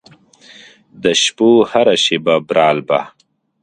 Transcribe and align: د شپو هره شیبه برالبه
د 1.03 1.05
شپو 1.23 1.49
هره 1.71 1.95
شیبه 2.03 2.35
برالبه 2.47 3.01